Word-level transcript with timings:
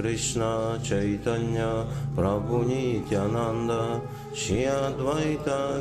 कृष्ण 0.00 0.42
चैतन्य 0.82 1.64
प्रभु 2.16 2.62
नित्यानन्द 2.66 3.72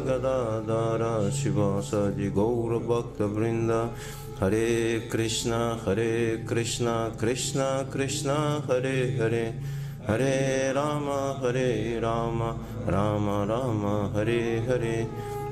गदा 0.07 0.38
दार 0.69 1.03
शिवासज 1.31 2.19
गौरभक्त 2.35 3.21
वृन्द 3.35 3.71
हरे 4.42 4.67
कृष्ण 5.11 5.53
हरे 5.85 6.11
कृष्ण 6.50 6.85
कृष्ण 7.21 7.61
कृष्ण 7.93 8.36
हरे 8.70 8.97
हरे 9.18 9.45
हरे 10.09 10.38
राम 10.73 11.09
हरे 11.41 11.71
राम 11.99 12.41
राम 12.89 13.29
राम 13.49 13.86
हरे 14.15 14.41
हरे 14.70 14.95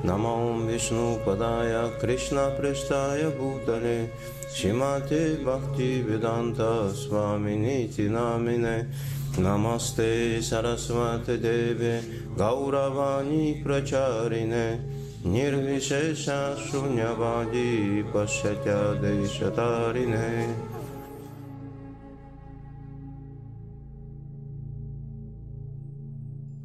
नमो 0.06 0.68
विष्णुपदाय 0.68 2.00
कृष्णपृष्ठाय 2.02 3.24
भूतले 3.24 4.08
श्रीमते 4.56 5.36
भक्तिवेदान्तस्वामिनीति 5.36 8.10
नामिने 8.10 8.78
नमस्ते 9.40 10.42
सरस्वतीदेवे 10.42 12.02
गौरवाणी 12.36 13.64
प्रचारिणे। 13.64 14.98
निर्विशेषशून्यवादी 15.32 18.04
पश्य 18.04 18.54
च 18.54 18.68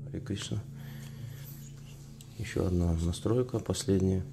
हरे 0.06 0.20
कृष्ण। 0.20 0.56
Еще 2.42 2.66
одна 2.66 2.92
настройка, 2.94 3.60
последняя. 3.60 4.24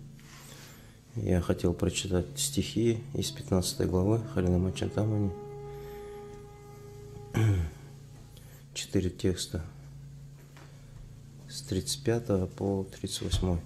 Я 1.15 1.41
хотел 1.41 1.75
прочитать 1.75 2.25
стихи 2.37 3.03
из 3.13 3.29
15 3.29 3.87
главы 3.87 4.19
Харинама 4.33 4.71
Чантамани. 4.71 5.29
Четыре 8.73 9.11
текста 9.11 9.61
с 11.47 11.61
35 11.61 12.49
по 12.49 12.87
38. 12.99 13.59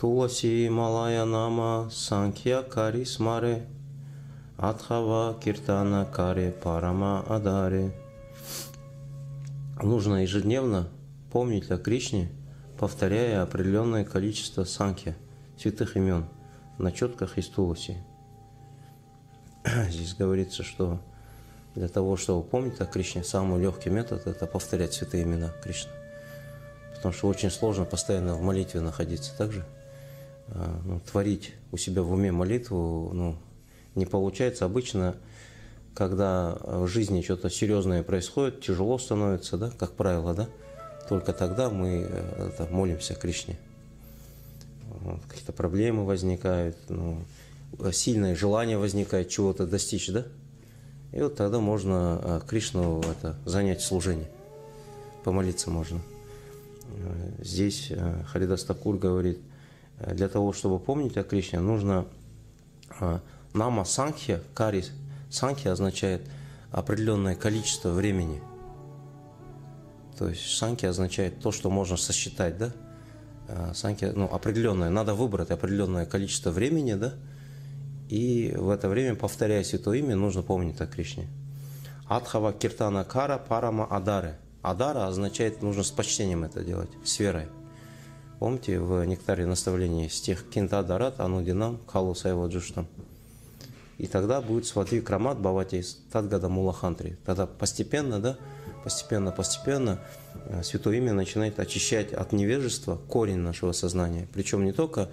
Туласи 0.00 0.68
Малая 0.68 1.24
Нама 1.24 1.88
Санхья 1.92 2.62
Кари 2.62 3.04
Смаре 3.04 3.64
Адхава 4.56 5.38
Киртана 5.40 6.04
Каре 6.04 6.50
Парама 6.50 7.24
Адаре. 7.28 7.94
Нужно 9.80 10.22
ежедневно 10.22 10.88
помнить 11.36 11.70
о 11.70 11.76
Кришне, 11.76 12.30
повторяя 12.78 13.42
определенное 13.42 14.06
количество 14.06 14.64
санхи, 14.64 15.14
святых 15.58 15.94
имен, 15.94 16.24
на 16.78 16.90
четках 16.90 17.36
из 17.36 17.46
Туласи. 17.48 17.98
Здесь 19.90 20.14
говорится, 20.14 20.62
что 20.62 20.98
для 21.74 21.88
того, 21.88 22.16
чтобы 22.16 22.42
помнить 22.42 22.80
о 22.80 22.86
Кришне, 22.86 23.22
самый 23.22 23.60
легкий 23.60 23.90
метод– 23.90 24.22
это 24.26 24.46
повторять 24.46 24.94
святые 24.94 25.24
имена 25.24 25.52
Кришны. 25.62 25.90
Потому 26.94 27.12
что 27.12 27.28
очень 27.28 27.50
сложно 27.50 27.84
постоянно 27.84 28.34
в 28.34 28.40
молитве 28.40 28.80
находиться. 28.80 29.36
Также 29.36 29.66
а, 30.48 30.80
ну, 30.86 31.00
творить 31.00 31.52
у 31.70 31.76
себя 31.76 32.00
в 32.00 32.12
уме 32.12 32.32
молитву 32.32 33.10
ну, 33.12 33.36
не 33.94 34.06
получается. 34.06 34.64
Обычно, 34.64 35.16
когда 35.92 36.56
в 36.62 36.86
жизни 36.86 37.20
что-то 37.20 37.50
серьезное 37.50 38.02
происходит, 38.02 38.62
тяжело 38.62 38.96
становится, 38.96 39.58
да, 39.58 39.70
как 39.78 39.92
правило, 39.92 40.32
да, 40.32 40.48
только 41.08 41.32
тогда 41.32 41.70
мы 41.70 42.06
э, 42.08 42.48
это, 42.48 42.72
молимся 42.72 43.14
Кришне. 43.14 43.56
Вот, 45.00 45.20
какие-то 45.28 45.52
проблемы 45.52 46.04
возникают, 46.04 46.76
ну, 46.88 47.22
сильное 47.92 48.34
желание 48.34 48.78
возникает 48.78 49.28
чего-то 49.28 49.66
достичь, 49.66 50.08
да? 50.10 50.24
И 51.12 51.20
вот 51.20 51.36
тогда 51.36 51.60
можно 51.60 52.20
э, 52.22 52.40
Кришну 52.46 53.00
это, 53.00 53.36
занять 53.44 53.82
служение. 53.82 54.28
Помолиться 55.24 55.70
можно. 55.70 56.00
Э, 56.88 57.30
здесь 57.42 57.92
Харидас 58.26 58.64
Такур 58.64 58.96
говорит, 58.96 59.38
для 60.12 60.28
того, 60.28 60.52
чтобы 60.52 60.78
помнить 60.78 61.16
о 61.16 61.22
Кришне, 61.22 61.58
нужно 61.58 62.04
нама 63.54 63.84
санхья, 63.86 64.42
кари 64.52 64.84
санхья 65.30 65.72
означает 65.72 66.20
определенное 66.70 67.34
количество 67.34 67.90
времени– 67.90 68.42
то 70.18 70.28
есть 70.28 70.56
санки 70.56 70.86
означает 70.86 71.40
то, 71.40 71.52
что 71.52 71.70
можно 71.70 71.96
сосчитать, 71.96 72.58
да? 72.58 72.72
А, 73.48 73.72
санки, 73.74 74.04
ну, 74.04 74.26
определенное, 74.26 74.90
надо 74.90 75.14
выбрать 75.14 75.50
определенное 75.50 76.06
количество 76.06 76.50
времени, 76.50 76.94
да? 76.94 77.14
И 78.08 78.54
в 78.56 78.70
это 78.70 78.88
время, 78.88 79.16
повторяя 79.16 79.62
святое 79.64 79.98
имя, 79.98 80.16
нужно 80.16 80.42
помнить 80.42 80.80
о 80.80 80.86
Кришне. 80.86 81.28
Адхава 82.08 82.52
киртана 82.52 83.04
кара 83.04 83.38
парама 83.38 83.84
адары. 83.84 84.36
Адара 84.62 85.06
означает, 85.06 85.62
нужно 85.62 85.82
с 85.82 85.90
почтением 85.90 86.44
это 86.44 86.64
делать, 86.64 86.90
с 87.04 87.18
верой. 87.18 87.48
Помните, 88.38 88.78
в 88.78 89.04
нектаре 89.04 89.46
наставления 89.46 90.08
стих 90.08 90.48
Кинта 90.50 90.82
Дарат 90.82 91.20
Анудинам 91.20 91.78
Калу 91.90 92.14
Сайва 92.14 92.48
Джуштам. 92.48 92.86
И 93.98 94.06
тогда 94.06 94.42
будет 94.42 94.66
Свати 94.66 95.00
Крамат 95.00 95.40
Бавати 95.40 95.82
Тадгада 96.12 96.48
Мулахантри. 96.48 97.16
Тогда 97.24 97.46
постепенно, 97.46 98.20
да, 98.20 98.36
постепенно, 98.86 99.32
постепенно 99.32 99.98
э, 100.44 100.62
Святое 100.62 100.98
Имя 100.98 101.12
начинает 101.12 101.58
очищать 101.58 102.12
от 102.12 102.30
невежества 102.30 103.00
корень 103.08 103.38
нашего 103.38 103.72
сознания. 103.72 104.28
Причем 104.32 104.64
не 104.64 104.70
только 104.70 105.08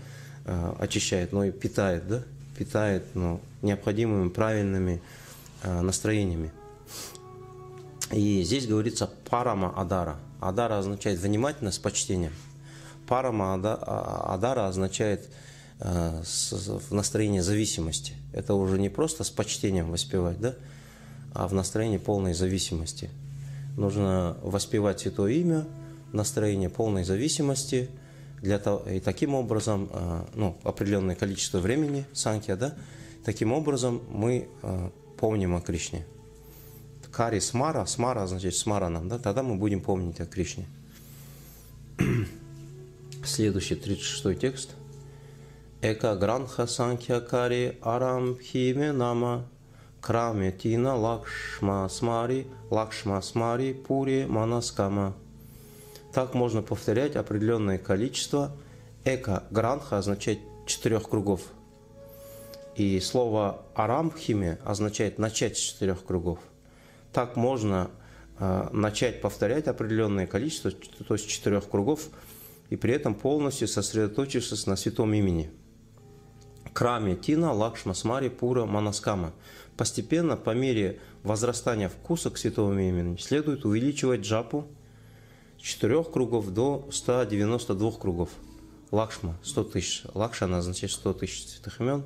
э, 0.46 0.74
очищает, 0.78 1.32
но 1.32 1.44
и 1.44 1.50
питает, 1.50 2.08
да? 2.08 2.22
питает 2.56 3.04
ну, 3.16 3.42
необходимыми 3.64 4.30
правильными 4.30 5.02
э, 5.64 5.82
настроениями. 5.82 6.52
И 8.12 8.44
здесь 8.44 8.68
говорится 8.68 9.10
парама 9.28 9.74
адара. 9.76 10.18
Адара 10.40 10.78
означает 10.78 11.18
внимательно, 11.18 11.72
с 11.72 11.80
почтением. 11.80 12.34
Парама 13.08 13.56
а, 13.56 14.36
адара 14.36 14.68
означает 14.68 15.30
в 15.80 16.92
настроении 16.92 17.40
зависимости. 17.40 18.14
Это 18.34 18.54
уже 18.54 18.78
не 18.78 18.90
просто 18.90 19.24
с 19.24 19.32
почтением 19.32 19.90
воспевать, 19.90 20.40
да, 20.40 20.54
а 21.34 21.48
в 21.48 21.54
настроении 21.56 21.98
полной 21.98 22.36
зависимости– 22.36 23.10
нужно 23.78 24.38
воспевать 24.42 25.00
Святое 25.00 25.34
Имя, 25.34 25.66
настроение 26.12 26.70
полной 26.70 27.04
зависимости, 27.04 27.90
для 28.42 28.60
того, 28.60 28.88
и 28.90 29.00
таким 29.00 29.36
образом, 29.36 29.90
э, 29.92 30.26
ну, 30.36 30.58
определенное 30.64 31.16
количество 31.16 31.60
времени, 31.60 32.06
санкия, 32.12 32.58
да, 32.58 32.76
таким 33.24 33.54
образом 33.54 34.02
мы 34.10 34.50
э, 34.62 34.90
помним 35.18 35.56
о 35.56 35.62
Кришне. 35.62 36.06
Кари 37.10 37.40
смара, 37.40 37.86
смара 37.86 38.28
значит 38.28 38.56
смара 38.56 38.90
нам, 38.90 39.08
да, 39.08 39.18
тогда 39.18 39.44
мы 39.44 39.56
будем 39.56 39.82
помнить 39.82 40.20
о 40.20 40.26
Кришне. 40.26 40.66
Следующий 43.24 43.76
36 43.76 44.40
текст. 44.40 44.72
Эка 45.82 46.16
гранха 46.16 46.68
санхья 46.68 47.20
кари 47.20 47.78
арам 47.82 48.38
химе 48.40 48.92
нама 48.92 49.48
Краме 50.04 50.52
Тина 50.52 50.98
Лакшма 50.98 51.88
Смари, 51.88 52.46
Лакшма 52.70 53.22
Смари, 53.22 53.72
Пури 53.72 54.26
Манаскама. 54.28 55.16
Так 56.14 56.34
можно 56.34 56.62
повторять 56.62 57.16
определенное 57.16 57.78
количество. 57.78 58.52
Эка 59.06 59.44
Гранха 59.50 59.98
означает 59.98 60.40
четырех 60.66 61.08
кругов. 61.10 61.44
И 62.76 63.00
слово 63.00 63.62
Арамхиме 63.76 64.60
означает 64.66 65.20
начать 65.20 65.58
с 65.58 65.62
четырех 65.62 66.04
кругов. 66.04 66.40
Так 67.14 67.38
можно 67.38 67.90
э, 68.40 68.68
начать 68.74 69.22
повторять 69.22 69.68
определенное 69.68 70.28
количество, 70.28 70.72
то 70.72 71.14
есть 71.14 71.30
четырех 71.30 71.70
кругов, 71.70 72.10
и 72.70 72.76
при 72.76 72.94
этом 72.94 73.16
полностью 73.16 73.70
сосредоточившись 73.70 74.68
на 74.68 74.76
святом 74.76 75.14
имени. 75.14 75.50
Краме 76.74 77.16
Тина 77.16 77.54
Лакшма 77.54 77.94
Смари 77.94 78.30
Пура 78.30 78.66
Манаскама– 78.66 79.34
Постепенно, 79.78 80.38
по 80.38 80.52
мере 80.52 81.00
возрастания 81.24 81.90
вкуса 81.90 82.30
к 82.30 82.38
святому 82.38 82.80
имени, 82.80 83.18
следует 83.18 83.66
увеличивать 83.66 84.22
джапу 84.22 84.68
с 85.60 85.62
4 85.64 86.04
кругов 86.04 86.52
до 86.52 86.88
192 86.92 87.92
кругов. 87.94 88.30
Лакшма, 88.92 89.36
100 89.44 89.64
тысяч. 89.64 90.04
Лакша, 90.14 90.46
означает 90.56 90.92
100 90.92 91.14
тысяч 91.14 91.48
святых 91.48 91.82
имен. 91.82 92.04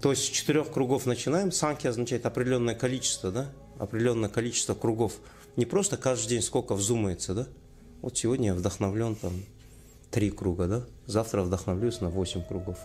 То 0.00 0.10
есть 0.10 0.24
с 0.24 0.28
четырех 0.28 0.72
кругов 0.72 1.04
начинаем. 1.04 1.52
Санки 1.52 1.86
означает 1.86 2.24
определенное 2.24 2.74
количество, 2.74 3.30
да? 3.30 3.52
Определенное 3.78 4.30
количество 4.30 4.74
кругов. 4.74 5.12
Не 5.56 5.66
просто 5.66 5.98
каждый 5.98 6.30
день 6.30 6.42
сколько 6.42 6.74
взумается, 6.74 7.34
да? 7.34 7.48
Вот 8.00 8.16
сегодня 8.16 8.48
я 8.48 8.54
вдохновлен 8.54 9.14
там 9.14 9.34
три 10.10 10.30
круга, 10.30 10.66
да? 10.66 10.84
Завтра 11.04 11.42
вдохновлюсь 11.42 12.00
на 12.00 12.08
8 12.08 12.42
кругов 12.44 12.78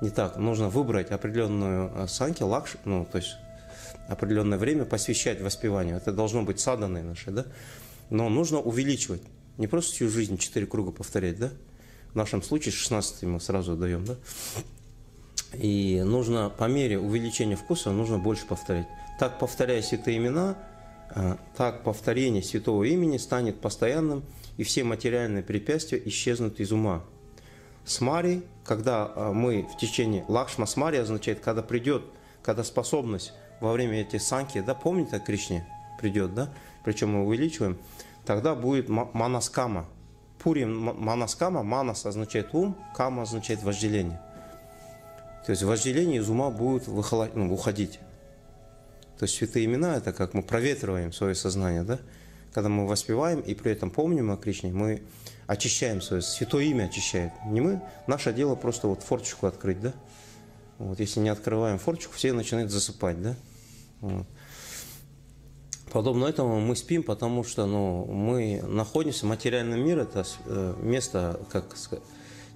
не 0.00 0.10
так. 0.10 0.36
Нужно 0.36 0.68
выбрать 0.68 1.10
определенную 1.10 1.92
э, 1.94 2.06
санки, 2.08 2.42
лакш, 2.42 2.76
ну, 2.84 3.06
то 3.10 3.18
есть 3.18 3.36
определенное 4.08 4.58
время 4.58 4.84
посвящать 4.84 5.40
воспеванию. 5.40 5.96
Это 5.96 6.12
должно 6.12 6.42
быть 6.42 6.60
саданное 6.60 7.02
наше, 7.02 7.30
да? 7.30 7.46
Но 8.10 8.28
нужно 8.28 8.60
увеличивать. 8.60 9.22
Не 9.58 9.66
просто 9.66 9.94
всю 9.94 10.08
жизнь 10.08 10.38
четыре 10.38 10.66
круга 10.66 10.92
повторять, 10.92 11.38
да? 11.38 11.50
В 12.12 12.16
нашем 12.16 12.42
случае 12.42 12.72
16 12.72 13.22
мы 13.24 13.40
сразу 13.40 13.76
даем, 13.76 14.04
да? 14.04 14.16
И 15.54 16.02
нужно 16.04 16.50
по 16.50 16.64
мере 16.64 16.98
увеличения 16.98 17.56
вкуса 17.56 17.90
нужно 17.90 18.18
больше 18.18 18.46
повторять. 18.46 18.86
Так, 19.18 19.38
повторяя 19.38 19.82
святые 19.82 20.16
имена, 20.16 20.56
э, 21.14 21.36
так 21.56 21.84
повторение 21.84 22.42
святого 22.42 22.84
имени 22.84 23.18
станет 23.18 23.60
постоянным, 23.60 24.24
и 24.56 24.64
все 24.64 24.84
материальные 24.84 25.42
препятствия 25.42 26.00
исчезнут 26.04 26.60
из 26.60 26.72
ума. 26.72 27.04
Смари, 27.84 28.42
когда 28.64 29.10
э, 29.14 29.32
мы 29.32 29.66
в 29.72 29.76
течение... 29.76 30.24
Лакшма 30.28 30.66
смари 30.66 30.98
означает, 30.98 31.40
когда 31.40 31.62
придет, 31.62 32.04
когда 32.42 32.64
способность 32.64 33.32
во 33.60 33.72
время 33.72 34.02
этих 34.02 34.22
санки, 34.22 34.60
да, 34.60 34.74
помните, 34.74 35.22
Кришне 35.24 35.66
придет, 36.00 36.34
да, 36.34 36.50
причем 36.84 37.12
мы 37.12 37.26
увеличиваем, 37.26 37.78
тогда 38.24 38.54
будет 38.54 38.88
манаскама. 38.88 39.86
Пурим 40.38 40.76
манаскама, 40.76 41.62
манас 41.62 42.04
означает 42.04 42.52
ум, 42.52 42.76
кама 42.96 43.22
означает 43.22 43.62
вожделение. 43.62 44.20
То 45.46 45.50
есть 45.50 45.62
вожделение 45.62 46.20
из 46.20 46.28
ума 46.28 46.50
будет 46.50 46.86
выхоло- 46.88 47.30
ну. 47.34 47.56
То 47.56 49.24
есть 49.24 49.36
святые 49.36 49.66
имена– 49.66 49.96
это 49.96 50.12
как 50.12 50.34
мы 50.34 50.42
проветриваем 50.42 51.12
свое 51.12 51.34
сознание, 51.34 51.84
да? 51.84 52.00
Когда 52.52 52.68
мы 52.68 52.86
воспеваем 52.86 53.40
и 53.40 53.54
при 53.54 53.72
этом 53.72 53.90
помним 53.90 54.30
о 54.30 54.36
Кришне, 54.36 54.72
мы 54.72 55.02
очищаем 55.46 56.00
свое, 56.00 56.22
святое 56.22 56.64
имя 56.64 56.84
очищает. 56.84 57.32
Не 57.46 57.60
мы, 57.60 57.80
наше 58.06 58.32
дело 58.32 58.54
просто 58.54 58.88
вот 58.88 59.02
форточку 59.02 59.46
открыть, 59.46 59.80
да? 59.80 59.92
Вот, 60.78 61.00
если 61.00 61.20
не 61.20 61.28
открываем 61.28 61.78
форточку, 61.78 62.14
все 62.14 62.32
начинают 62.32 62.70
засыпать, 62.70 63.22
да? 63.22 63.36
Вот. 64.00 64.26
Подобно 65.92 66.24
этому 66.24 66.58
мы 66.60 66.74
спим, 66.74 67.02
потому 67.02 67.44
что 67.44 67.66
ну, 67.66 68.06
мы 68.06 68.62
находимся, 68.62 69.26
материальный 69.26 69.78
мир– 69.78 69.98
это 70.00 70.24
э, 70.46 70.74
место, 70.80 71.38
как 71.50 71.76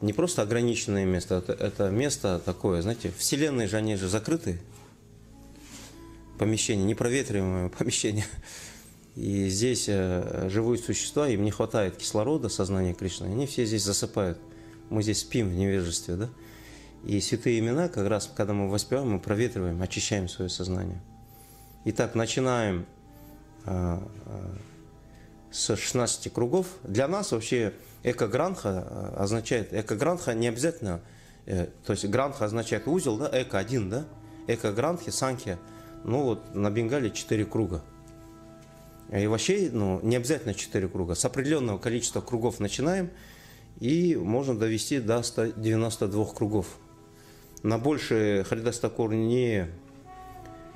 не 0.00 0.12
просто 0.12 0.42
ограниченное 0.42 1.04
место, 1.04 1.36
это, 1.36 1.52
это 1.52 1.90
место 1.90 2.40
такое, 2.44 2.82
знаете, 2.82 3.12
вселенные 3.16 3.68
же, 3.68 3.76
они 3.76 3.96
же 3.96 4.08
закрытые 4.08 4.58
помещения, 6.38 6.84
непроветриваемые 6.84 7.70
помещения. 7.78 8.24
И 9.16 9.48
здесь 9.48 9.86
э, 9.88 10.48
живые 10.50 10.78
существа, 10.78 11.26
им 11.28 11.42
не 11.42 11.50
хватает 11.50 11.96
кислорода, 11.96 12.50
сознания 12.50 12.92
Кришны, 12.92 13.24
они 13.26 13.46
все 13.46 13.64
здесь 13.64 13.82
засыпают. 13.82 14.38
Мы 14.90 15.02
здесь 15.02 15.20
спим 15.20 15.48
в 15.48 15.54
невежестве, 15.54 16.16
да? 16.16 16.28
И 17.02 17.20
святые 17.20 17.58
имена, 17.58 17.88
как 17.88 18.06
раз, 18.08 18.30
когда 18.36 18.52
мы 18.52 18.70
воспеваем, 18.70 19.12
мы 19.12 19.18
проветриваем, 19.18 19.80
очищаем 19.80 20.28
свое 20.28 20.50
сознание. 20.50 21.00
Итак, 21.86 22.14
начинаем 22.14 22.84
э, 23.64 23.98
э, 24.26 24.56
с 25.50 25.74
16 25.74 26.30
кругов. 26.30 26.66
Для 26.84 27.08
нас 27.08 27.32
вообще 27.32 27.72
Эко-гранха 28.06 29.14
означает, 29.16 29.72
эко-гранха 29.72 30.32
не 30.32 30.46
обязательно, 30.46 31.00
то 31.44 31.90
есть 31.90 32.04
гранха 32.06 32.44
означает 32.44 32.86
узел, 32.86 33.16
да, 33.18 33.28
эко 33.32 33.58
один, 33.58 33.90
да, 33.90 34.04
эко-гранхи, 34.46 35.10
санхи, 35.10 35.58
ну 36.04 36.22
вот 36.22 36.54
на 36.54 36.70
Бенгале 36.70 37.10
четыре 37.10 37.44
круга. 37.44 37.82
И 39.12 39.26
вообще, 39.26 39.70
ну, 39.72 40.00
не 40.02 40.16
обязательно 40.16 40.54
четыре 40.54 40.88
круга. 40.88 41.14
С 41.14 41.24
определенного 41.24 41.78
количества 41.78 42.20
кругов 42.20 42.58
начинаем, 42.58 43.10
и 43.78 44.16
можно 44.16 44.58
довести 44.58 45.00
до 45.00 45.22
192 45.22 46.26
кругов. 46.26 46.78
На 47.62 47.78
больше 47.78 48.44
Харидастакур 48.48 49.14
не, 49.14 49.68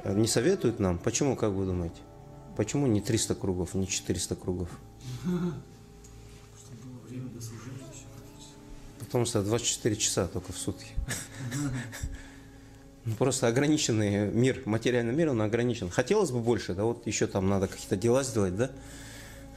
не 0.04 0.26
советует 0.28 0.78
нам. 0.78 0.98
Почему, 0.98 1.36
как 1.36 1.52
вы 1.52 1.66
думаете? 1.66 2.00
Почему 2.56 2.86
не 2.86 3.00
300 3.00 3.34
кругов, 3.34 3.74
не 3.74 3.86
400 3.86 4.36
кругов? 4.36 4.68
Потому 8.98 9.24
что 9.24 9.42
24 9.42 9.96
часа 9.96 10.28
только 10.28 10.52
в 10.52 10.58
сутки. 10.58 10.92
Ну, 13.04 13.14
просто 13.14 13.48
ограниченный 13.48 14.30
мир, 14.30 14.62
материальный 14.66 15.14
мир, 15.14 15.30
он 15.30 15.40
ограничен. 15.40 15.88
Хотелось 15.88 16.30
бы 16.30 16.40
больше, 16.40 16.74
да, 16.74 16.84
вот 16.84 17.06
еще 17.06 17.26
там 17.26 17.48
надо 17.48 17.66
какие-то 17.66 17.96
дела 17.96 18.22
сделать, 18.22 18.56
да, 18.56 18.70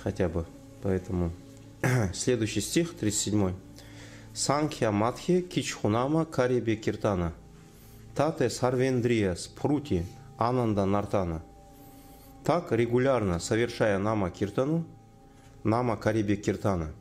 хотя 0.01 0.29
бы. 0.29 0.45
Поэтому 0.81 1.31
следующий 2.13 2.61
стих, 2.61 2.95
37. 2.95 3.53
Санхья 4.33 4.91
Матхи 4.91 5.41
Кичхунама 5.41 6.25
Кариби 6.25 6.75
Киртана. 6.75 7.33
Тате 8.15 8.49
Сарвендрия 8.49 9.35
Спрути 9.35 10.05
Ананда 10.37 10.85
Нартана. 10.85 11.43
Так, 12.43 12.71
регулярно 12.71 13.39
совершая 13.39 13.97
нама 13.99 14.29
Киртану, 14.29 14.85
нама 15.63 15.97
Кариби 15.97 16.35
Киртана, 16.35 16.91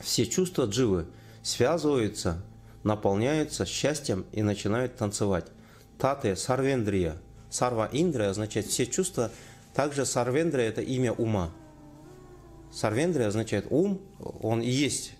все 0.00 0.26
чувства 0.26 0.66
дживы– 0.66 1.06
связываются, 1.48 2.42
наполняются 2.84 3.66
счастьем 3.66 4.26
и 4.32 4.42
начинают 4.42 4.96
танцевать. 4.96 5.46
Таты 5.98 6.36
сарвендрия. 6.36 7.16
Сарва 7.50 7.88
индрия 7.92 8.30
означает 8.30 8.66
все 8.66 8.86
чувства. 8.86 9.30
Также 9.74 10.06
сарвендрия– 10.06 10.68
это 10.68 10.80
имя 10.80 11.12
ума. 11.12 11.50
Сарвендрия 12.72 13.28
означает 13.28 13.66
ум, 13.70 14.00
он 14.42 14.60
и 14.60 14.68
есть. 14.68 15.14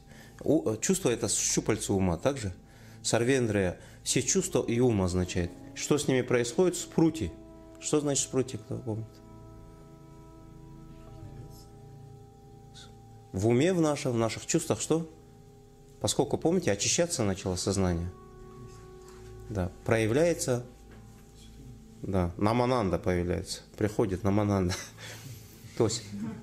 Чувство– 0.81 1.09
это 1.11 1.29
щупальце 1.29 1.93
ума. 1.93 2.17
Также 2.17 2.53
сарвендрия– 3.03 3.79
все 4.03 4.23
чувства 4.23 4.63
и 4.63 4.81
ум 4.81 5.03
означает. 5.03 5.51
Что 5.75 5.99
с 5.99 6.09
ними 6.09 6.23
происходит? 6.23 6.77
Спрути. 6.77 7.31
Что 7.81 8.01
значит 8.01 8.25
спрути, 8.25 8.57
кто 8.57 8.77
помнит? 8.77 9.07
В 13.33 13.49
уме 13.49 13.73
в 13.73 13.81
нашем, 13.81 14.13
в 14.13 14.17
наших 14.17 14.47
чувствах 14.47 14.81
что? 14.81 15.09
Поскольку, 16.01 16.39
помните, 16.39 16.73
очищаться 16.73 17.25
начало 17.25 17.57
сознание. 17.57 18.11
Да, 19.49 19.73
проявляется, 19.85 20.65
да, 22.03 22.33
намананда 22.37 22.99
появляется, 22.99 23.63
приходит 23.77 24.23
намананда. 24.23 24.75
То 25.79 25.85
есть, 25.85 26.03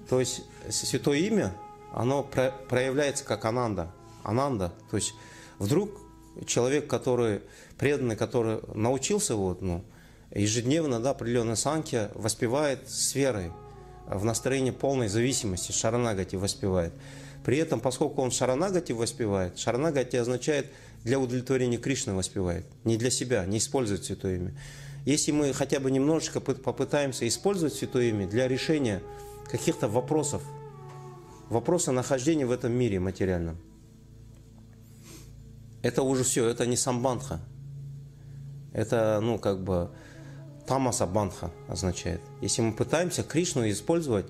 то 0.10 0.22
есть 0.22 0.44
святое 0.70 1.18
имя, 1.18 1.54
оно 1.94 2.24
про, 2.24 2.52
проявляется 2.70 3.26
как 3.26 3.44
ананда. 3.44 3.92
Ананда, 4.24 4.74
то 4.90 4.96
есть 4.96 5.14
вдруг 5.60 5.92
человек, 6.46 6.88
который 6.88 7.42
преданный, 7.78 8.16
который 8.16 8.62
научился 8.74 9.36
вот, 9.36 9.62
ну, 9.62 9.84
ежедневно, 10.34 11.02
да, 11.02 11.12
определенная 11.12 11.56
санки 11.56 12.10
воспевает 12.14 12.90
с 12.90 13.14
верой, 13.14 13.52
в 14.08 14.24
настроении 14.24 14.72
полной 14.72 15.08
зависимости, 15.08 15.72
шаранагати 15.72 16.36
воспевает. 16.36 16.94
При 17.46 17.58
этом, 17.58 17.80
поскольку 17.80 18.24
он 18.24 18.32
шаранагати 18.32 18.92
воспевает, 18.92 19.60
шаранагати 19.60 20.16
означает 20.16 20.66
для 21.04 21.20
удовлетворения 21.20 21.78
Кришны 21.78 22.16
воспевает, 22.16 22.66
не 22.84 22.98
для 22.98 23.12
себя, 23.12 23.46
не 23.46 23.60
использует 23.60 24.04
святое 24.04 24.38
имя. 24.38 24.58
Если 25.06 25.32
мы 25.32 25.54
хотя 25.54 25.80
бы 25.80 25.92
немножечко 25.92 26.40
попытаемся 26.40 27.28
использовать 27.28 27.76
святое 27.76 28.06
имя 28.06 28.28
для 28.28 28.48
решения 28.48 29.04
каких-то 29.52 29.88
вопросов, 29.88 30.42
вопроса 31.50 31.92
нахождения 31.92 32.48
в 32.48 32.52
этом 32.52 32.72
мире 32.72 33.00
материальном, 33.00 33.58
это 35.84 36.02
уже 36.02 36.24
все, 36.24 36.48
это 36.48 36.66
не 36.66 36.76
самбандха. 36.76 37.42
Это, 38.74 39.20
ну, 39.22 39.38
как 39.38 39.64
бы, 39.64 39.92
тамаса 40.66 41.06
бандха 41.06 41.52
означает. 41.68 42.22
Если 42.42 42.64
мы 42.64 42.74
пытаемся 42.74 43.22
Кришну 43.22 43.70
использовать, 43.70 44.26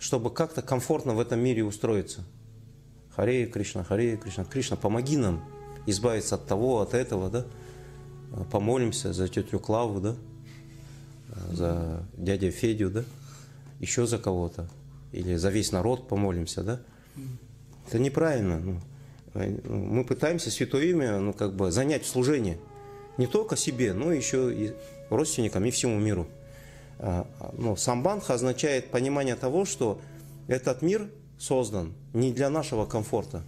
чтобы 0.00 0.34
как-то 0.34 0.62
комфортно 0.62 1.14
в 1.14 1.20
этом 1.20 1.38
мире 1.38 1.62
устроиться– 1.62 2.24
Харе 3.16 3.46
Кришна, 3.46 3.82
Харе 3.82 4.18
Кришна, 4.18 4.44
Кришна, 4.44 4.76
помоги 4.76 5.16
нам 5.16 5.42
избавиться 5.86 6.34
от 6.34 6.46
того, 6.46 6.80
от 6.80 6.92
этого, 6.92 7.30
да? 7.30 7.46
Помолимся 8.50 9.14
за 9.14 9.26
тетю 9.28 9.58
Клаву, 9.58 10.00
да? 10.00 10.16
За 11.50 12.06
дядя 12.16 12.50
Федю, 12.50 12.90
да? 12.90 13.04
Еще 13.80 14.06
за 14.06 14.18
кого-то. 14.18 14.68
Или 15.12 15.36
за 15.36 15.48
весь 15.48 15.72
народ 15.72 16.08
помолимся, 16.08 16.62
да? 16.62 16.80
Это 17.88 17.98
неправильно. 17.98 18.58
Ну, 18.58 18.80
мы 19.64 20.04
пытаемся 20.04 20.50
святое 20.50 20.84
имя, 20.84 21.18
ну, 21.18 21.32
как 21.32 21.54
бы 21.54 21.70
занять 21.70 22.04
в 22.04 22.08
служении. 22.08 22.58
Не 23.16 23.26
только 23.26 23.56
себе, 23.56 23.94
но 23.94 24.12
еще 24.12 24.52
и 24.52 24.74
родственникам, 25.08 25.64
и 25.64 25.70
всему 25.70 25.98
миру. 25.98 26.26
А, 26.98 27.26
а, 27.40 27.54
ну, 27.56 27.76
самбанха 27.76 28.34
означает 28.34 28.90
понимание 28.90 29.36
того, 29.36 29.64
что 29.64 30.00
этот 30.48 30.82
мир 30.82 31.08
создан 31.38 31.92
не 32.12 32.32
для 32.32 32.50
нашего 32.50 32.86
комфорта, 32.86 33.42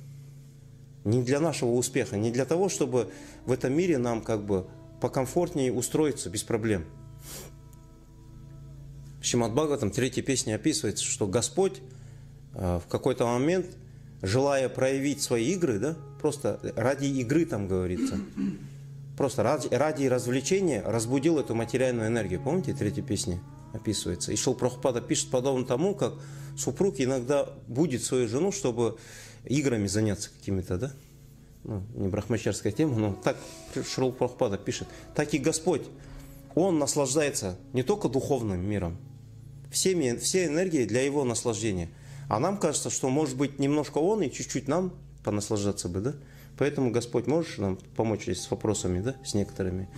не 1.04 1.22
для 1.22 1.40
нашего 1.40 1.70
успеха, 1.70 2.16
не 2.16 2.30
для 2.30 2.44
того, 2.44 2.68
чтобы 2.68 3.10
в 3.46 3.52
этом 3.52 3.72
мире 3.72 3.98
нам 3.98 4.20
как 4.20 4.44
бы 4.44 4.66
покомфортнее 5.00 5.72
устроиться 5.72 6.28
без 6.30 6.42
проблем. 6.42 6.84
В 9.20 9.24
Шимат 9.24 9.52
Бхагаватам 9.52 9.90
третьей 9.90 10.22
песне 10.22 10.54
описывается, 10.54 11.04
что 11.04 11.26
Господь 11.26 11.80
э, 12.54 12.80
в 12.84 12.88
какой-то 12.88 13.26
момент, 13.26 13.66
желая 14.22 14.68
проявить 14.68 15.22
свои 15.22 15.52
игры, 15.52 15.78
да, 15.78 15.96
просто 16.20 16.60
ради 16.76 17.06
игры 17.06 17.44
там 17.44 17.68
говорится, 17.68 18.18
просто 19.16 19.42
ради, 19.42 19.68
ради 19.68 20.06
развлечения 20.06 20.82
разбудил 20.82 21.38
эту 21.38 21.54
материальную 21.54 22.08
энергию. 22.08 22.40
Помните, 22.40 22.74
третья 22.74 23.02
песня 23.02 23.40
описывается? 23.72 24.32
И 24.32 24.36
Шил 24.36 24.54
Прохпада 24.54 25.00
пишет 25.00 25.30
подобно 25.30 25.64
тому, 25.64 25.94
как 25.94 26.14
супруг 26.56 26.96
иногда 26.98 27.48
будет 27.66 28.02
свою 28.02 28.28
жену, 28.28 28.52
чтобы 28.52 28.98
играми 29.44 29.86
заняться 29.86 30.30
какими-то, 30.30 30.78
да? 30.78 30.92
Ну, 31.64 31.82
не 31.94 32.08
брахмачарская 32.08 32.72
тема, 32.72 32.96
но 32.96 33.12
так 33.12 33.36
Шрул 33.86 34.12
Прохпада 34.12 34.58
пишет. 34.58 34.88
Так 35.14 35.34
и 35.34 35.38
Господь, 35.38 35.82
он 36.54 36.78
наслаждается 36.78 37.58
не 37.72 37.82
только 37.82 38.08
духовным 38.08 38.60
миром, 38.60 38.96
всеми, 39.70 40.16
все 40.16 40.46
энергии 40.46 40.84
для 40.84 41.02
его 41.02 41.24
наслаждения. 41.24 41.90
А 42.28 42.40
нам 42.40 42.58
кажется, 42.58 42.90
что 42.90 43.08
может 43.08 43.36
быть 43.36 43.58
немножко 43.58 43.98
он 43.98 44.22
и 44.22 44.30
чуть-чуть 44.30 44.68
нам 44.68 44.92
понаслаждаться 45.24 45.88
бы, 45.88 46.00
да? 46.00 46.14
Поэтому 46.56 46.90
Господь 46.90 47.26
можешь 47.26 47.58
нам 47.58 47.76
помочь 47.96 48.24
здесь 48.24 48.42
с 48.42 48.50
вопросами, 48.50 49.00
да, 49.00 49.16
с 49.24 49.34
некоторыми. 49.34 49.88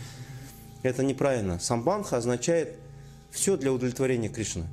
Это 0.82 1.02
неправильно. 1.02 1.58
Самбанха 1.58 2.16
означает 2.16 2.76
все 3.30 3.56
для 3.56 3.72
удовлетворения 3.72 4.28
Кришны. 4.28 4.66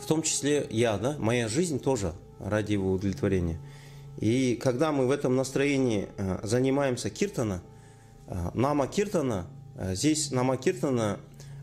В 0.00 0.06
том 0.06 0.22
числе 0.22 0.66
я, 0.70 0.98
да, 0.98 1.16
моя 1.18 1.48
жизнь 1.48 1.80
тоже 1.80 2.14
ради 2.38 2.72
его 2.72 2.92
удовлетворения. 2.92 3.58
И 4.18 4.58
когда 4.62 4.92
мы 4.92 5.06
в 5.06 5.10
этом 5.10 5.34
настроении 5.36 6.08
э, 6.16 6.40
занимаемся 6.42 7.10
киртана, 7.10 7.62
э, 8.26 8.50
нама 8.54 8.86
киртана, 8.86 9.46
э, 9.76 9.94
здесь 9.94 10.30
нама 10.30 10.56
киртана 10.56 11.18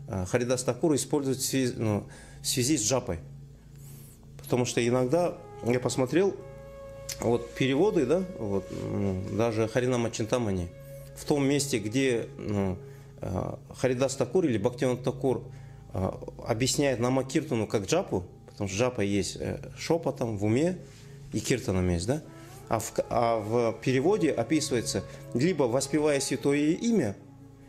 Харидас 0.08 0.64
Такур 0.64 0.94
использует 0.94 1.38
в 1.38 1.44
связи, 1.44 1.74
ну, 1.76 2.06
в 2.42 2.46
связи 2.46 2.76
с 2.76 2.82
джапой. 2.82 3.20
Потому 4.42 4.66
что 4.66 4.86
иногда 4.86 5.38
я 5.64 5.80
посмотрел, 5.80 6.36
вот 7.20 7.54
переводы, 7.54 8.04
да, 8.04 8.24
вот, 8.38 8.66
ну, 8.70 9.22
даже 9.36 9.68
Харинама 9.68 10.10
Чинтамани, 10.10 10.68
в 11.16 11.24
том 11.24 11.46
месте, 11.46 11.78
где 11.78 12.28
ну, 12.36 12.76
Харидас 13.76 14.16
Такур 14.16 14.44
или 14.44 14.58
Бхактиван 14.58 14.98
Такур 14.98 15.44
объясняет 15.92 17.00
Нама 17.00 17.24
Киртану 17.24 17.66
как 17.66 17.86
джапу, 17.86 18.24
потому 18.46 18.68
что 18.68 18.78
джапа 18.78 19.00
есть 19.02 19.38
шепотом 19.76 20.38
в 20.38 20.44
уме 20.44 20.78
и 21.32 21.40
киртаном 21.40 21.88
есть, 21.88 22.06
да, 22.06 22.22
а 22.68 22.78
в, 22.78 22.92
а 23.10 23.38
в 23.38 23.80
переводе 23.82 24.30
описывается 24.30 25.04
либо 25.34 25.64
воспевая 25.64 26.20
святое 26.20 26.72
имя, 26.72 27.16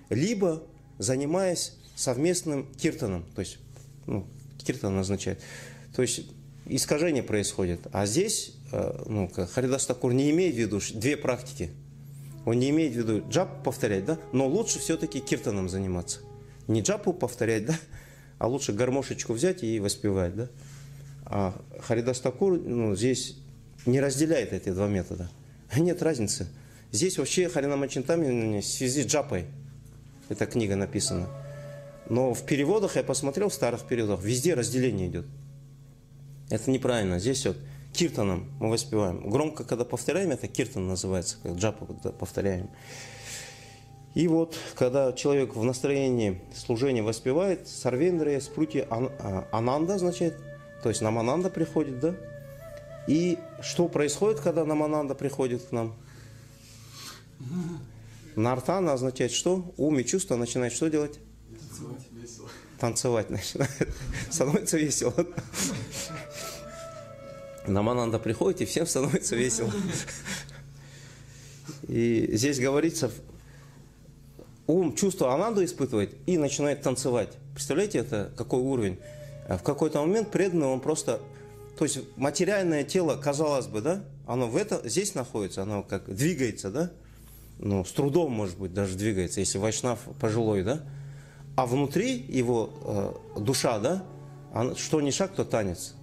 либо 0.10 0.64
занимаясь 0.98 1.74
совместным 1.96 2.68
киртаном, 2.74 3.26
то 3.36 3.42
есть 3.42 3.58
ну, 4.06 4.26
киртан 4.58 4.98
означает, 4.98 5.42
то 5.96 6.02
есть 6.02 6.26
искажение 6.66 7.24
происходит. 7.24 7.82
А 7.92 8.06
здесь 8.06 8.56
э, 8.72 9.04
ну, 9.06 9.30
Харидас 9.30 9.86
Такур 9.86 10.14
не 10.14 10.32
имеет 10.32 10.56
в 10.56 10.58
виду 10.58 10.80
две 10.94 11.18
практики. 11.18 11.72
Он 12.46 12.60
не 12.60 12.70
имеет 12.72 12.94
в 12.94 12.98
виду 12.98 13.24
джап 13.30 13.64
повторять, 13.64 14.06
да, 14.06 14.20
но 14.32 14.48
лучше 14.48 14.80
все-таки 14.80 15.20
киртаном 15.20 15.70
заниматься. 15.70 16.20
Не 16.68 16.82
джапу 16.82 17.14
повторять, 17.14 17.66
да, 17.68 17.76
а 18.38 18.48
лучше 18.48 18.74
гармошечку 18.74 19.34
взять 19.34 19.64
и 19.64 19.80
воспевать, 19.80 20.36
да. 20.36 20.50
А 21.26 21.60
Харидас 21.80 22.22
ну, 22.24 22.96
здесь 22.96 23.38
не 23.86 24.00
разделяет 24.02 24.54
эти 24.54 24.70
два 24.70 24.88
метода. 24.88 25.30
Нет 25.78 26.02
разницы. 26.02 26.48
Здесь 26.92 27.18
вообще 27.18 27.50
Харинама 27.50 27.88
Чинтами 27.88 28.60
в 28.60 28.66
связи 28.66 29.04
с 29.04 29.06
джапой. 29.08 29.46
Эта 30.30 30.46
книга 30.46 30.76
написана. 30.76 31.28
Но 32.10 32.34
в 32.34 32.46
переводах, 32.46 32.98
я 32.98 33.04
посмотрел, 33.04 33.50
в 33.50 33.54
старых 33.54 33.88
переводах, 33.88 34.24
везде 34.24 34.54
разделение 34.54 35.08
идет. 35.08 35.26
Это 36.50 36.70
неправильно. 36.70 37.20
Здесь 37.20 37.46
вот 37.46 37.58
киртаном 37.94 38.52
мы 38.60 38.70
воспеваем. 38.72 39.30
Громко, 39.30 39.64
когда 39.64 39.86
повторяем, 39.86 40.32
это 40.32 40.48
киртан 40.48 40.88
называется, 40.88 41.38
как 41.42 41.54
джапа 41.54 41.86
повторяем. 41.86 42.70
И 44.16 44.28
вот, 44.28 44.56
когда 44.76 45.12
человек 45.14 45.56
в 45.56 45.64
настроении 45.64 46.42
служения 46.56 47.02
воспевает, 47.02 47.68
сарвендрия, 47.68 48.40
спрути, 48.42 48.86
а, 48.88 49.48
ананда, 49.52 49.96
означает, 49.96 50.38
то 50.84 50.90
есть 50.90 51.02
нам 51.02 51.18
ананда 51.18 51.50
приходит, 51.50 52.00
да? 52.00 52.16
И 53.08 53.38
что 53.62 53.88
происходит, 53.88 54.40
когда 54.40 54.66
Намананда 54.66 55.14
приходит 55.16 55.64
к 55.64 55.72
нам? 55.72 55.96
Нартана 58.36 58.94
означает 58.94 59.32
что? 59.32 59.74
Ум 59.78 60.00
и 60.00 60.06
чувство 60.06 60.36
начинает 60.36 60.74
что 60.74 60.90
делать? 60.90 61.20
Танцевать 61.50 62.02
весело. 62.12 62.50
Танцевать 62.80 63.30
начинает. 63.30 63.90
Становится 64.32 64.78
весело. 64.78 65.14
Намананда 67.68 68.20
приходит, 68.20 68.62
и 68.62 68.66
всем 68.66 68.86
становится 68.86 69.36
весело. 69.36 69.72
И 71.88 72.30
здесь 72.34 72.60
говорится, 72.60 73.12
ум 74.68 74.96
чувство 74.96 75.34
Ананду 75.34 75.64
испытывает 75.64 76.16
и 76.26 76.38
начинает 76.38 76.82
танцевать. 76.82 77.30
Представляете, 77.54 78.00
это 78.00 78.32
какой 78.36 78.62
уровень? 78.62 79.00
В 79.48 79.62
какой-то 79.64 80.02
момент 80.02 80.32
преданный, 80.32 80.68
он 80.68 80.80
просто 80.80 81.20
то 81.78 81.86
есть 81.86 82.00
материальное 82.18 82.84
тело, 82.84 83.16
казалось 83.16 83.68
бы, 83.68 83.82
да, 83.82 84.04
оно 84.28 84.48
в 84.48 84.56
это, 84.56 84.88
здесь 84.88 85.16
находится, 85.16 85.64
оно 85.64 85.84
как 85.84 86.14
двигается, 86.14 86.70
да, 86.70 86.92
ну, 87.60 87.84
с 87.84 87.92
трудом, 87.92 88.32
может 88.32 88.58
быть, 88.58 88.74
даже 88.74 88.96
двигается, 88.96 89.40
если 89.40 89.58
вайшнав 89.58 90.00
пожилой, 90.20 90.64
да, 90.64 90.84
а 91.56 91.66
внутри 91.66 92.16
его 92.16 92.70
э, 93.36 93.40
душа, 93.40 93.80
да, 93.80 94.04
он, 94.54 94.76
что 94.76 95.02
ни 95.02 95.10
шаг, 95.10 95.34
то 95.34 95.46
танец, 95.46 95.96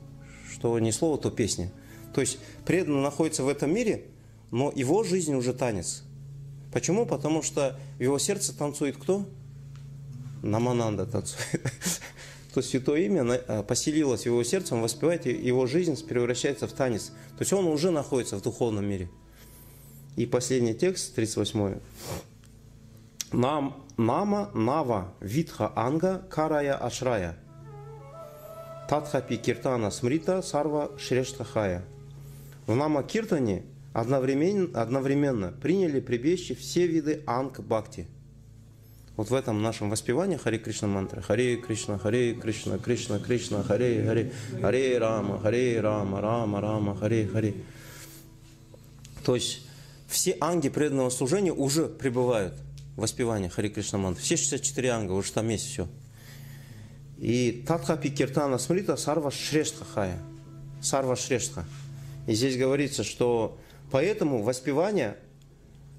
что 0.50 0.78
ни 0.78 0.90
слово, 0.90 1.19
то 1.19 1.30
песня. 1.30 1.71
То 2.14 2.21
есть 2.21 2.38
преданный 2.66 3.02
находится 3.02 3.42
в 3.42 3.49
этом 3.49 3.73
мире, 3.73 4.04
но 4.50 4.73
его 4.75 5.04
жизнь 5.04 5.35
уже 5.35 5.52
танец. 5.52 6.02
Почему? 6.73 7.07
Потому 7.07 7.42
что 7.42 7.78
в 7.99 8.02
его 8.02 8.19
сердце 8.19 8.57
танцует 8.57 8.97
кто? 8.97 9.26
Намананда 10.42 11.07
танцует. 11.07 11.61
то 12.54 12.62
Святое 12.62 13.02
Имя 13.02 13.23
э, 13.23 13.62
поселилось 13.62 14.23
в 14.23 14.26
его 14.26 14.42
сердце, 14.42 14.75
он 14.75 14.83
воспевает, 14.83 15.26
его 15.26 15.66
жизнь 15.66 16.04
превращается 16.07 16.66
в 16.66 16.73
танец. 16.73 17.12
То 17.37 17.40
есть 17.40 17.52
он 17.52 17.66
уже 17.66 17.90
находится 17.90 18.37
в 18.37 18.42
духовном 18.42 18.87
мире. 18.87 19.09
И 20.16 20.26
последний 20.26 20.75
текст, 20.75 21.14
38. 21.14 21.78
Нам, 23.33 23.87
нама, 23.97 24.50
нава, 24.54 25.14
витха, 25.21 25.73
анга, 25.76 26.26
карая, 26.30 26.75
ашрая. 26.75 27.38
Татхапи 28.90 29.37
киртана 29.37 29.90
смрита, 29.90 30.42
сарва, 30.42 30.90
шрештахая. 30.99 31.85
В 32.66 32.75
нама 32.75 33.02
киртане 33.04 33.62
одновременно, 33.94 34.82
одновременно 34.82 35.52
приняли 35.52 36.00
прибежище 36.00 36.54
все 36.54 36.87
виды 36.87 37.23
анг 37.26 37.61
бхакти– 37.61 38.09
вот 39.20 39.28
в 39.28 39.35
этом 39.35 39.61
нашем 39.61 39.90
воспевании 39.90 40.38
Хари 40.38 40.56
Кришна 40.56 40.88
мантры. 40.88 41.20
Хари 41.20 41.56
Кришна, 41.56 41.99
Хари 41.99 42.32
Кришна, 42.32 42.78
Кришна, 42.78 43.18
Кришна, 43.18 43.62
Хари, 43.62 44.02
Хари, 44.02 44.32
Хари 44.62 44.94
Рама, 44.94 45.38
Хари 45.38 45.76
Рама, 45.76 46.23
Рама, 46.23 46.61
Рама, 46.62 46.97
Хари, 46.97 47.26
Хари. 47.26 47.54
То 49.23 49.35
есть 49.35 49.61
все 50.09 50.38
анги 50.40 50.70
преданного 50.70 51.11
служения 51.11 51.52
уже 51.52 51.87
пребывают 51.87 52.54
в 52.97 53.02
воспевании 53.02 53.49
Хари 53.49 53.68
Кришна 53.68 53.99
мантры. 53.99 54.25
Все 54.25 54.38
64 54.38 54.90
анга, 54.90 55.12
уже 55.12 55.32
там 55.32 55.49
есть 55.50 55.66
все. 55.66 55.87
И 57.20 57.64
Татхапи 57.66 58.10
Киртана 58.10 58.58
Смрита 58.58 58.96
Сарва 58.96 59.30
Шрештха 59.30 59.84
Хая. 59.84 60.18
Сарва 60.82 61.16
Шрештха. 61.16 61.64
И 62.26 62.34
здесь 62.34 62.56
говорится, 62.56 63.04
что 63.04 63.58
поэтому 63.90 64.42
воспевание 64.42 65.16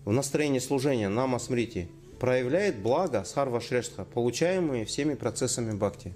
в 0.04 0.12
настроении 0.12 0.60
служения 0.60 1.10
Нама 1.10 1.40
Смрити– 1.40 1.88
проявляет 2.22 2.78
благо 2.78 3.24
сарва 3.24 3.60
шрештха, 3.60 4.06
получаемые 4.06 4.86
всеми 4.86 5.16
процессами 5.16 5.72
бхакти. 5.72 6.14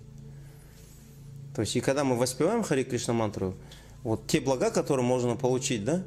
То 1.56 1.62
есть, 1.62 1.76
и 1.76 1.82
когда 1.82 2.04
мы 2.04 2.16
воспеваем 2.16 2.62
Хари 2.62 2.84
Кришна 2.84 3.16
мантру, 3.16 3.56
вот 4.04 4.28
те 4.28 4.40
блага, 4.40 4.70
которые 4.70 5.04
можно 5.04 5.36
получить, 5.36 5.84
да, 5.84 6.04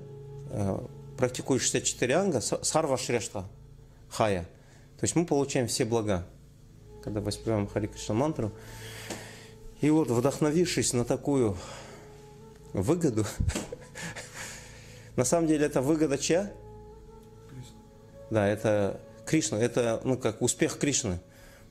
э, 0.50 0.78
практикуя 1.16 1.58
64 1.58 2.14
анга, 2.14 2.40
сарва 2.40 2.96
шрештха, 2.96 3.48
хая. 4.08 4.42
То 5.00 5.04
есть 5.04 5.16
мы 5.16 5.26
получаем 5.26 5.66
все 5.66 5.84
блага, 5.84 6.24
когда 7.02 7.20
воспеваем 7.20 7.66
Хари 7.66 7.86
Кришна 7.86 8.14
мантру. 8.14 8.52
И 9.80 9.90
вот, 9.90 10.10
вдохновившись 10.10 10.92
на 10.92 11.04
такую 11.04 11.56
выгоду, 12.72 13.24
на 15.16 15.24
самом 15.24 15.46
деле 15.46 15.66
это 15.66 15.80
выгода 15.80 16.18
чья? 16.18 16.52
Да, 18.30 18.46
это 18.46 19.00
Кришна, 19.24 19.58
это 19.58 20.00
ну, 20.04 20.16
как 20.18 20.42
успех 20.42 20.78
Кришны. 20.78 21.20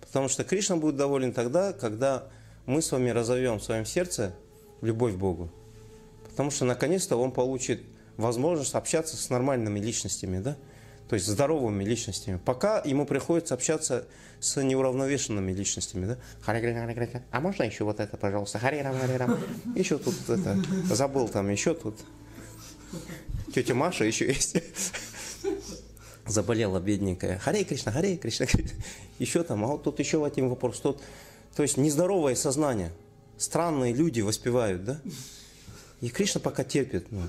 Потому 0.01 0.29
что 0.29 0.43
Кришна 0.43 0.77
будет 0.77 0.96
доволен 0.96 1.34
тогда, 1.34 1.74
когда 1.74 2.27
мы 2.65 2.81
с 2.81 2.91
вами 2.91 3.10
разовьем 3.10 3.60
в 3.60 3.63
своем 3.63 3.86
сердце 3.86 4.34
любовь 4.81 5.13
к 5.13 5.17
Богу. 5.17 5.50
Потому 6.29 6.51
что 6.51 6.65
наконец-то 6.65 7.17
он 7.17 7.31
получит 7.31 7.81
возможность 8.15 8.75
общаться 8.75 9.17
с 9.17 9.29
нормальными 9.29 9.79
личностями, 9.79 10.39
да? 10.39 10.57
То 11.10 11.16
есть 11.16 11.28
здоровыми 11.28 11.84
личностями. 11.84 12.40
Пока 12.44 12.80
ему 12.80 13.06
приходится 13.06 13.54
общаться 13.54 14.06
с 14.40 14.62
неуравновешенными 14.62 15.52
личностями. 15.52 16.06
Да? 16.06 16.18
А 17.32 17.40
можно 17.40 17.64
еще 17.64 17.84
вот 17.84 18.00
это, 18.00 18.18
пожалуйста? 18.18 18.60
Хари 18.60 18.80
рам, 18.80 18.98
хари 19.00 19.14
рам. 19.14 19.40
Еще 19.76 19.98
тут 19.98 20.16
это, 20.30 20.62
забыл 20.86 21.28
там, 21.30 21.50
еще 21.50 21.74
тут. 21.74 21.96
Тетя 23.54 23.74
Маша 23.74 24.04
еще 24.04 24.28
есть 24.28 24.58
заболела 26.28 26.80
бедненькая. 26.80 27.38
Харе 27.40 27.64
Кришна, 27.64 27.92
Харе 27.92 28.18
Кришна, 28.18 28.46
еще 29.20 29.44
там, 29.44 29.64
а 29.64 29.68
вот 29.68 29.84
тут 29.84 30.00
еще 30.00 30.26
один 30.26 30.50
вопрос. 30.50 30.80
Тут, 30.80 31.02
то 31.56 31.64
есть 31.64 31.78
нездоровое 31.78 32.36
сознание. 32.36 32.92
Странные 33.38 33.94
люди 33.94 34.22
воспевают, 34.22 34.84
да? 34.84 35.00
И 36.02 36.10
Кришна 36.10 36.42
пока 36.42 36.64
терпит. 36.64 37.12
Ну. 37.12 37.22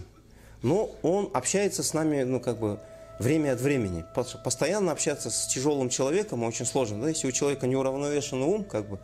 Но 0.63 0.97
он 1.03 1.31
общается 1.33 1.83
с 1.83 1.95
нами, 1.95 2.23
ну, 2.23 2.41
как 2.41 2.59
бы, 2.59 2.81
время 3.19 3.53
от 3.53 3.61
времени. 3.61 4.05
Пос- 4.15 4.41
Постоянно 4.43 4.93
общаться 4.93 5.31
с 5.31 5.47
тяжелым 5.47 5.89
человеком 5.89 6.43
очень 6.43 6.67
сложно. 6.67 7.03
Да? 7.03 7.09
Если 7.09 7.27
у 7.27 7.33
человека 7.33 7.67
неуравновешенный 7.67 8.47
ум, 8.47 8.65
как 8.65 8.89
бы, 8.89 8.99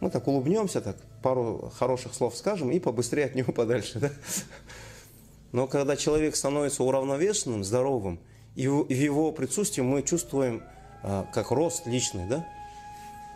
мы 0.00 0.10
так 0.10 0.26
улыбнемся, 0.26 0.80
так 0.80 0.96
пару 1.22 1.72
хороших 1.76 2.14
слов 2.14 2.36
скажем 2.36 2.70
и 2.70 2.78
побыстрее 2.78 3.26
от 3.26 3.34
него 3.34 3.52
подальше. 3.54 3.98
Да? 4.00 4.10
Но 5.52 5.66
когда 5.66 5.96
человек 5.96 6.36
становится 6.36 6.82
уравновешенным, 6.82 7.64
здоровым, 7.64 8.20
и 8.54 8.68
в 8.68 8.82
и 8.82 8.94
в 8.94 8.98
его 8.98 9.32
присутствии 9.32 9.82
мы 9.82 10.02
чувствуем 10.02 10.62
а, 11.02 11.28
как 11.32 11.50
рост 11.50 11.86
личный, 11.86 12.26
да? 12.26 12.46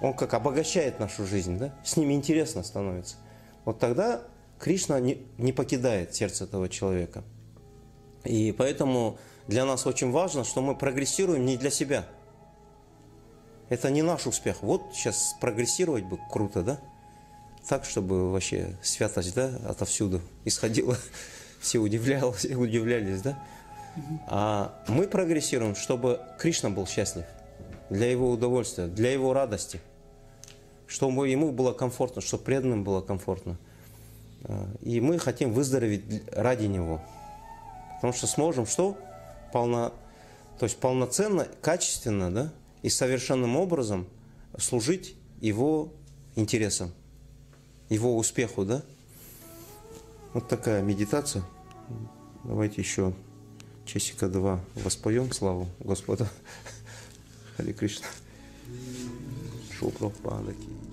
Он 0.01 0.15
как 0.15 0.35
обогащает 0.35 1.01
нашу 1.01 1.27
жизнь, 1.27 1.59
да? 1.59 1.75
С 1.85 1.97
ним 1.97 2.13
интересно 2.13 2.63
становится. 2.63 3.17
Вот 3.65 3.79
тогда 3.79 4.23
Кришна 4.59 4.99
не, 5.01 5.23
не 5.39 5.53
покидает 5.53 6.15
сердце 6.15 6.45
этого 6.45 6.69
человека. 6.69 7.25
И 8.25 8.53
поэтому 8.53 9.19
для 9.49 9.65
нас 9.65 9.87
очень 9.87 10.11
важно, 10.11 10.45
что 10.45 10.61
мы 10.61 10.77
прогрессируем 10.77 11.47
не 11.47 11.57
для 11.57 11.71
себя. 11.71 12.05
Это 13.71 13.91
не 13.91 14.03
наш 14.03 14.27
успех. 14.27 14.63
Вот 14.63 14.83
сейчас 14.93 15.35
прогрессировать 15.41 16.05
бы 16.05 16.19
круто, 16.31 16.63
да? 16.63 16.79
Так, 17.67 17.87
чтобы 17.87 18.31
вообще 18.31 18.77
святость, 18.83 19.35
да, 19.35 19.59
отовсюду 19.67 20.21
исходила. 20.45 20.97
Все 21.61 21.79
удивлялись, 21.79 22.45
удивлялись, 22.57 23.23
да? 23.23 23.43
А 24.27 24.85
мы 24.87 25.09
прогрессируем, 25.09 25.75
чтобы 25.75 26.21
Кришна 26.39 26.69
был 26.69 26.87
счастлив. 26.87 27.25
Для 27.89 28.11
его 28.11 28.31
удовольствия, 28.31 28.87
для 28.87 29.13
его 29.13 29.33
радости. 29.33 29.81
Чтобы 30.87 31.29
ему 31.29 31.53
было 31.53 31.73
комфортно, 31.73 32.21
чтобы 32.21 32.45
преданным 32.45 32.85
было 32.85 33.01
комфортно. 33.01 33.59
А, 34.45 34.69
И 34.83 35.01
мы 35.01 35.19
хотим 35.19 35.53
выздороветь 35.53 36.23
ради 36.33 36.67
него. 36.67 37.01
Потому 37.97 38.13
что 38.13 38.27
сможем 38.27 38.67
что? 38.67 38.97
Полно, 39.53 39.93
то 40.59 40.65
есть 40.65 40.79
полноценно, 40.79 41.47
качественно, 41.63 42.33
да, 42.33 42.53
и 42.83 42.89
совершенным 42.89 43.57
образом 43.57 44.07
служить 44.59 45.15
его 45.41 45.93
интересам, 46.35 46.93
его 47.89 48.17
успеху, 48.17 48.65
да. 48.65 48.83
Вот 50.35 50.49
такая 50.49 50.83
медитация. 50.83 51.43
Давайте 52.45 52.81
еще 52.81 53.15
часика 53.85 54.29
два 54.29 54.61
воспоем 54.75 55.33
славу 55.33 55.69
Господа. 55.81 56.29
Харе 57.57 57.73
Кришна. 57.73 58.07
Шупрапада 59.79 60.53
Ки. 60.53 60.88